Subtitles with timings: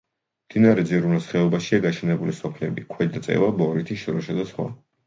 [0.45, 4.73] მდინარე ძირულის ხეობაშია გაშენებული სოფლები: ქვედა წევა, ბორითი, შროშა და სხვა.